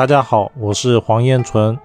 [0.00, 1.78] 大家好，我是黄彦纯。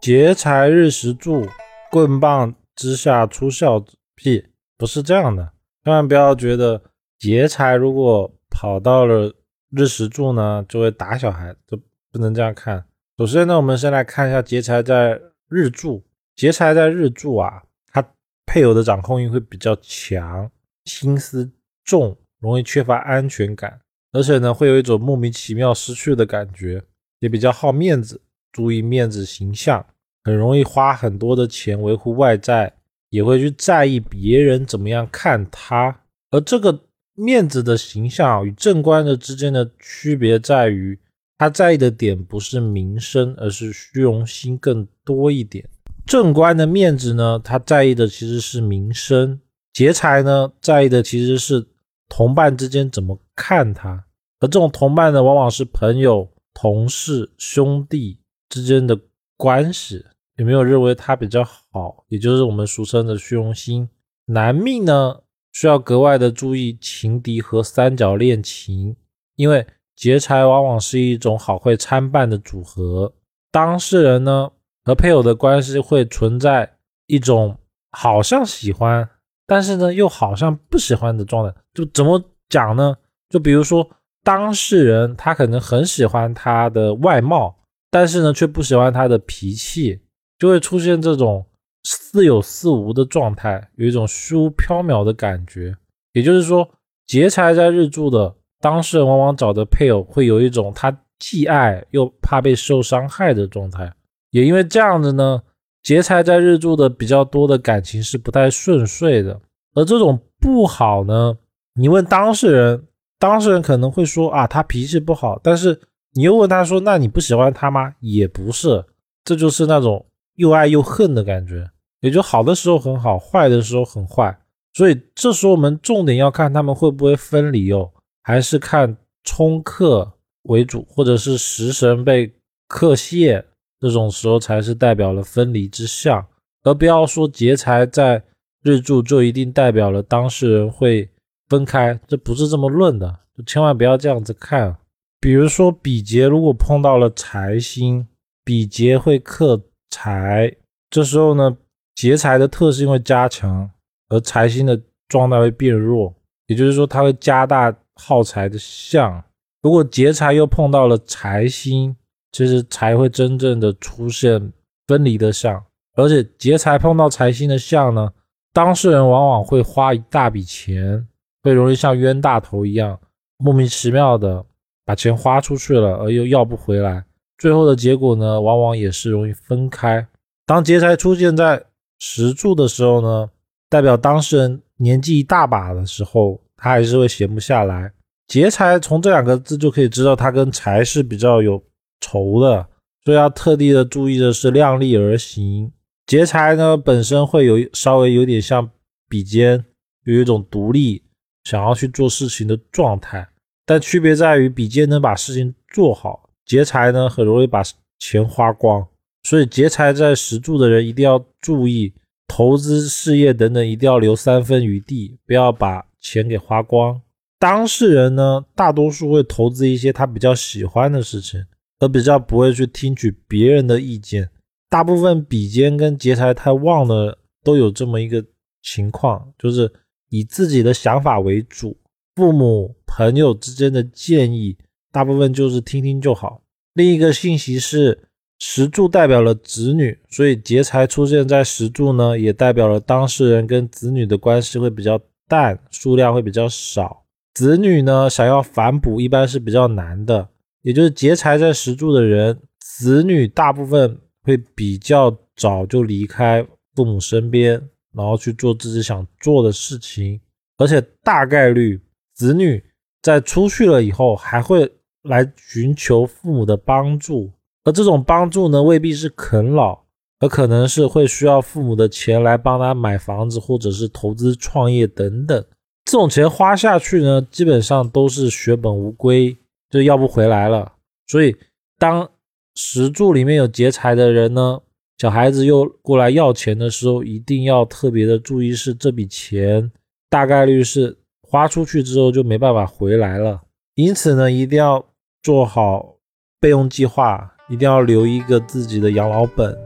[0.00, 1.44] 劫财日时柱，
[1.90, 3.96] 棍棒之下出孝子。
[4.14, 4.46] 屁，
[4.78, 5.52] 不是这样的。
[5.82, 6.80] 千万不要觉得
[7.18, 9.34] 劫财如果跑到了
[9.70, 11.76] 日时柱呢，就会打小孩，就
[12.12, 12.84] 不能这样看。
[13.18, 16.04] 首先呢，我们先来看一下劫财在日柱。
[16.36, 18.08] 劫财在日柱啊，他
[18.46, 20.48] 配偶的掌控欲会比较强，
[20.84, 21.50] 心思
[21.82, 23.80] 重，容易缺乏安全感，
[24.12, 26.84] 而且呢，会有一种莫名其妙失去的感觉。
[27.22, 28.20] 也比较好面子，
[28.50, 29.86] 注意面子形象，
[30.24, 32.72] 很容易花很多的钱维护外在，
[33.10, 36.00] 也会去在意别人怎么样看他。
[36.32, 36.80] 而这个
[37.14, 40.98] 面子的形象与正官的之间的区别在于，
[41.38, 45.64] 他在意的点不是名声，而是虚荣心更多一点。
[46.04, 49.38] 正官的面子呢，他在意的其实是名声；
[49.72, 51.64] 劫财呢，在意的其实是
[52.08, 54.06] 同伴之间怎么看他。
[54.40, 56.28] 而这种同伴呢，往往是朋友。
[56.54, 58.98] 同事、兄弟之间的
[59.36, 60.04] 关系
[60.36, 62.04] 有没有认为他比较好？
[62.08, 63.88] 也就是我们俗称的虚荣心。
[64.26, 68.94] 男命呢，需要格外的注意情敌和三角恋情，
[69.36, 73.12] 因为劫财往往是一种好会参半的组合。
[73.50, 74.50] 当事人呢
[74.84, 77.58] 和配偶的关系会存在一种
[77.90, 79.08] 好像喜欢，
[79.46, 81.54] 但是呢又好像不喜欢的状态。
[81.74, 82.96] 就怎么讲呢？
[83.28, 83.88] 就比如说。
[84.24, 87.56] 当事人他可能很喜欢他的外貌，
[87.90, 90.00] 但是呢却不喜欢他的脾气，
[90.38, 91.44] 就会出现这种
[91.82, 95.76] 似有似无的状态，有一种虚无缥缈的感觉。
[96.12, 96.70] 也就是说，
[97.06, 103.92] 劫财在日柱的当事人往往找的配偶会有一种他既爱又怕被受伤害的状态。
[104.30, 105.42] 也因为这样子呢，
[105.82, 109.40] 劫财在日柱的比较多的感情是不太顺遂的。
[109.74, 111.36] 而这种不好呢，
[111.74, 112.84] 你问当事人。
[113.22, 115.80] 当事人可能会说啊，他脾气不好，但是
[116.14, 117.94] 你又问他说，那你不喜欢他吗？
[118.00, 118.84] 也不是，
[119.22, 124.36] 这就是那种又爱又恨的感觉，也就好的时候很好，坏的时候很坏。
[124.74, 127.92] 所以这时候我们重点要看他们会不会分离哦，
[128.24, 130.14] 还是看冲克
[130.48, 132.34] 为主，或者是食神被
[132.66, 133.44] 克泄
[133.78, 136.26] 这种时候才是代表了分离之象，
[136.64, 138.24] 而不要说劫财在
[138.64, 141.08] 日柱就一定代表了当事人会。
[141.52, 144.74] 分开，这不是这么论的，就千万不要这样子看。
[145.20, 148.08] 比如说，比劫如果碰到了财星，
[148.42, 149.60] 比劫会克
[149.90, 150.50] 财，
[150.88, 151.54] 这时候呢，
[151.94, 153.70] 劫财的特性会加强，
[154.08, 156.14] 而财星的状态会变弱，
[156.46, 159.22] 也就是说，它会加大耗财的相。
[159.60, 161.94] 如果劫财又碰到了财星，
[162.32, 164.52] 其实才会真正的出现
[164.88, 165.62] 分离的相，
[165.96, 168.10] 而且劫财碰到财星的相呢，
[168.54, 171.06] 当事人往往会花一大笔钱。
[171.42, 172.98] 会容易像冤大头一样
[173.38, 174.44] 莫名其妙的
[174.84, 177.04] 把钱花出去了，而又要不回来，
[177.38, 180.06] 最后的结果呢，往往也是容易分开。
[180.46, 181.64] 当劫财出现在
[181.98, 183.30] 石柱的时候呢，
[183.68, 187.92] 代表当事人年纪一大把的时候，他还是会闲不下来。
[188.28, 191.62] 劫财从这两个字就可以知道，他跟财是比较有
[192.00, 192.66] 仇的，
[193.04, 195.72] 所以要特地的注意的是量力而行。
[196.06, 198.70] 劫财呢本身会有稍微有点像
[199.08, 199.64] 比肩，
[200.04, 201.02] 有一种独立。
[201.44, 203.26] 想要去做事情的状态，
[203.66, 207.62] 但区别在于比肩能把事情做好，劫财呢很容易把
[207.98, 208.86] 钱花光。
[209.24, 211.92] 所以劫财在石柱的人一定要注意
[212.28, 217.00] 投资、事业等等，一定要留三分余地，不要把钱给花光。
[217.38, 221.44] 当事人呢，大多数会投资一些他比较喜欢的事情，
[221.80, 224.28] 而比较不会去听取别人的意见。
[224.68, 228.24] 大部分比肩跟劫财太旺的都有这么一个
[228.62, 229.72] 情况，就是。
[230.12, 231.74] 以自己的想法为主，
[232.14, 234.54] 父母、朋友之间的建议，
[234.92, 236.42] 大部分就是听听就好。
[236.74, 237.98] 另一个信息是，
[238.38, 247.04] 石柱代表了子女，所以劫财出现在石柱呢，也代表了当事人跟子女的关系会比较淡，数量会比较少。
[247.32, 250.28] 子女呢，想要反哺一般是比较难的，
[250.60, 257.62] 也就是劫财在石柱的人，子女大部分会比较早就离开父母身边。
[257.94, 260.18] 然后去做自己想做的事情，
[260.56, 261.78] 而且大概率
[262.14, 262.64] 子女
[263.02, 264.70] 在出去了以后还会
[265.02, 267.30] 来寻求父母的帮助，
[267.64, 269.78] 而这种帮助呢未必是啃老，
[270.20, 275.44] 而可能是会需要父母的钱来帮他买房子或者是投资创业等等。
[275.84, 279.36] 这种钱花下去呢，基本上都是血本无归，
[279.68, 280.72] 就要不回来了。
[281.08, 281.36] 所以
[281.78, 282.08] 当
[282.54, 284.60] 石柱里面有劫财的人呢。
[284.98, 289.72] 小孩子又过来要钱的时候，一定要特别的注意，是这笔钱
[290.08, 293.40] 大概率是花出去之后就没办法回来了。
[293.74, 294.84] 因此呢，一定要
[295.22, 295.96] 做好
[296.38, 299.56] 备用计划，一定要留一个自己的养老本。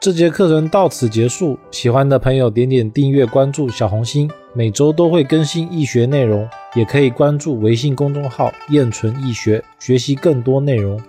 [0.00, 11.00] 这节课程到此结束，喜欢的朋友点点订阅关注小红心，每周都会更新易学内容，也可以关注微信公众号“燕纯易学”，学习更多内容。